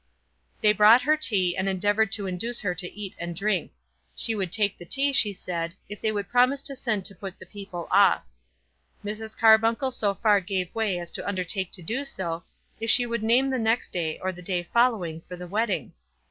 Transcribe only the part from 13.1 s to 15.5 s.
name the next day or the day following for the